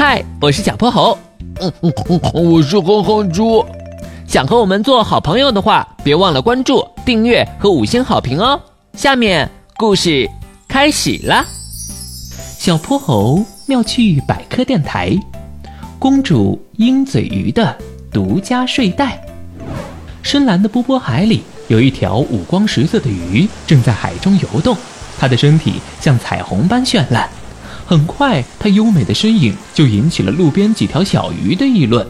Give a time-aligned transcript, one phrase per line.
[0.00, 1.18] 嗨，我是小泼猴。
[1.60, 3.66] 嗯嗯嗯，我是哼哼猪。
[4.28, 8.60] 想和我们做好朋友的话，别忘了关注、订阅和五星好评哦。
[8.92, 10.30] 下面故事
[10.68, 11.44] 开始了。
[12.56, 15.18] 小泼猴妙趣百科电台，
[15.98, 17.76] 公主鹰嘴鱼的
[18.12, 19.20] 独家睡袋。
[20.22, 24.76] 深蓝的波波海里有一条五光十色的鱼正在海中游动，
[25.18, 27.28] 它的身体像彩虹般绚烂。
[27.88, 32.06] 很快，它优美的身影就引起了路边几条小鱼的议论。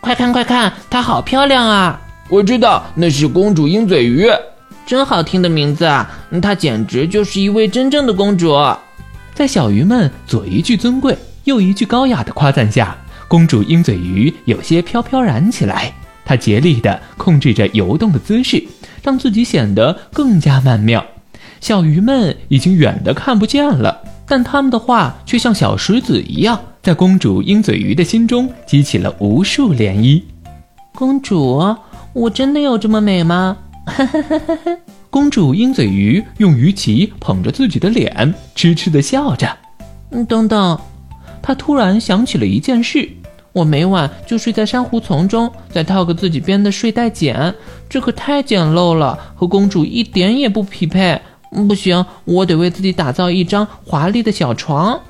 [0.00, 2.00] 快看快看，她好漂亮啊！
[2.30, 4.26] 我知道那是公主鹰嘴鱼，
[4.86, 6.10] 真好听的名字啊！
[6.40, 8.56] 她简直就是一位真正的公主。
[9.34, 12.96] 在小鱼们左一句尊贵，右一句高雅的夸赞下，
[13.28, 15.92] 公主鹰嘴鱼有些飘飘然起来。
[16.24, 18.64] 她竭力地控制着游动的姿势，
[19.02, 21.04] 让自己显得更加曼妙。
[21.60, 24.00] 小鱼们已经远的看不见了。
[24.32, 30.22] 但他们的话却像小石子一样，在公主鹰嘴鱼的心中激起了无数涟漪。
[30.94, 31.76] 公主，
[32.14, 33.58] 我真的有这么美吗？
[35.10, 39.54] 公主鹰嘴鱼用鱼鳍捧着自己的脸，痴痴地笑着。
[40.26, 40.80] 等等，
[41.42, 43.06] 她突然想起了一件事：
[43.52, 47.54] 我每晚就睡在珊瑚丛中，再套个自己编的睡袋茧，
[47.86, 51.20] 这可太简陋了，和公主一点也不匹配。
[51.52, 55.00] 不行，我得为自己打造一张华丽的小床。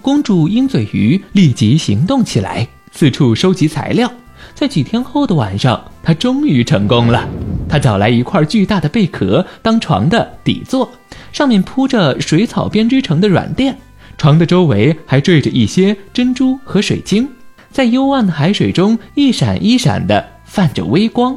[0.00, 4.10] 公主鹰嘴鱼立即行动起来，四处收集材料。
[4.54, 7.28] 在几天后的晚上，她终于成功了。
[7.68, 10.88] 她找来一块巨大的贝壳当床的底座，
[11.32, 13.76] 上面铺着水草编织成的软垫，
[14.16, 17.28] 床的周围还缀着一些珍珠和水晶，
[17.70, 21.36] 在幽暗的海水中一闪一闪的泛着微光。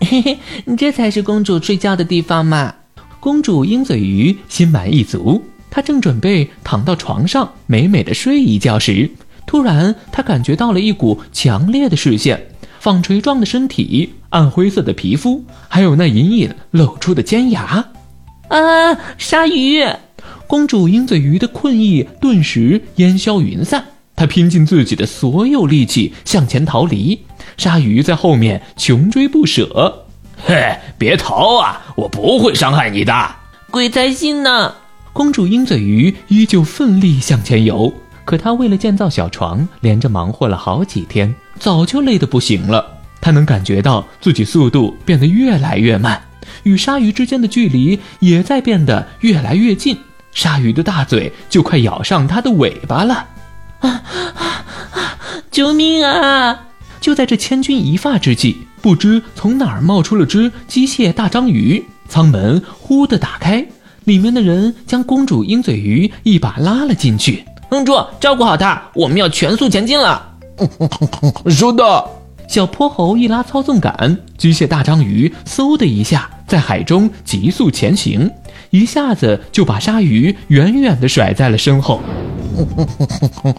[0.00, 0.38] 嘿嘿，
[0.76, 2.74] 这才是公主睡觉的地方嘛！
[3.22, 9.08] 公主鹰嘴鱼心满意足，她正准备躺到床上美美的睡一觉时，
[9.46, 12.48] 突然她感觉到了一股强烈的视线，
[12.80, 17.90] 纺锤状的身体，暗灰色的皮肤，还有那隐隐露出的尖牙。
[18.48, 18.98] 啊！
[19.16, 19.84] 鲨鱼！
[20.48, 23.84] 公主鹰嘴鱼的困意顿时烟消云散，
[24.16, 27.20] 她拼尽自己的所有力气向前逃离，
[27.56, 30.06] 鲨鱼在后面穷追不舍。
[30.44, 31.81] 嘿，别逃啊！
[31.94, 33.36] 我不会伤害你的，
[33.70, 34.74] 鬼才信呢！
[35.12, 37.92] 公主鹰嘴鱼依旧奋力向前游，
[38.24, 42.98] 可她为了建造小床，连着忙活了好几天，早就累得不行了。
[43.20, 46.20] 她能感觉到自己速度变得越来越慢，
[46.62, 49.98] 与鲨鱼之间的距离也在变得越来越近，
[50.32, 53.14] 鲨鱼的大嘴就快咬上她的尾巴了！
[53.80, 54.02] 啊啊
[54.34, 54.64] 啊！
[55.50, 56.68] 救命啊！
[57.02, 58.56] 就在这千钧一发之际。
[58.80, 63.64] 不知从哪儿冒出了只机械大章鱼，舱门忽地打开，
[64.04, 67.44] 里面的人将公主鹰嘴鱼一把拉了进去。
[67.68, 70.36] 哼住，照顾好它，我们要全速前进了。
[71.50, 72.10] 收到。
[72.48, 78.30] 小泼猴一拉操纵杆，机械大章鱼嗖的一下在海中急速前行，
[78.68, 82.02] 一下子就把鲨鱼远远地甩在了身后。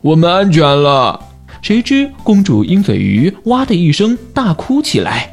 [0.00, 1.20] 我们安全了。
[1.62, 5.30] 谁知公主鹰嘴鱼哇的一声大哭起来，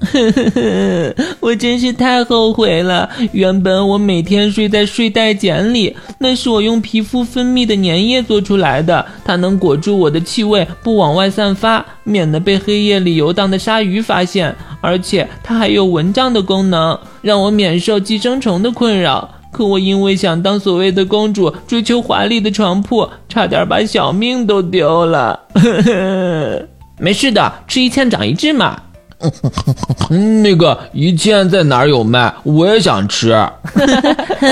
[0.00, 3.08] 呵呵呵，我真是太后悔了。
[3.32, 14.54] 原本我每天睡在睡袋茧里，那是我用皮肤分泌的粘液做出来的，它能裹住我的气味，不往外散发，免得被黑夜里游荡的鲨鱼发现。
[14.80, 19.28] 而且它还有蚊帐的功能，让我免受寄生虫的困扰。
[19.50, 25.40] 可我因为想当所谓的公主，追求华丽的床铺，差点把小命都丢了。
[26.98, 28.80] 没事的，吃一堑长一智嘛。
[30.42, 32.32] 那个一堑在哪儿有卖？
[32.44, 33.34] 我也想吃。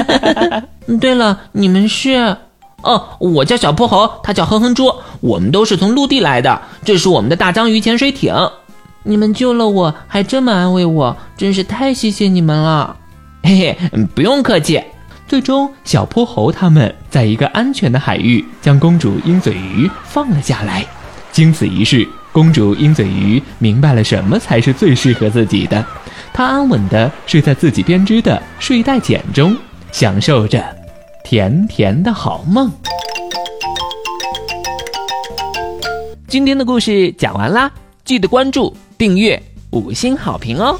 [1.00, 2.36] 对了，你们是？
[2.82, 6.60] 哦，我叫小泼猴，他叫哼哼猪，我们都是从陆地来的。
[6.84, 8.32] 这是我们的大章鱼潜水艇。
[9.02, 12.96] 你们救了我，还这么安慰我，真是太谢谢你们了。
[13.46, 13.76] 嘿嘿，
[14.12, 14.82] 不用客气。
[15.28, 20.84] 最终，小泼猴他们在一个安全的海域将公主鹰嘴鱼放了下来。
[21.30, 25.84] 经此一事，公主鹰嘴鱼明白了什么才是最适合自己的。
[26.32, 29.56] 她安稳地睡在自己编织的睡袋茧中，
[29.92, 30.64] 享受着
[31.22, 32.68] 甜甜的好梦。
[36.26, 37.70] 今天的故事讲完啦，
[38.04, 39.40] 记得关注、订阅、
[39.70, 40.76] 五星好评哦！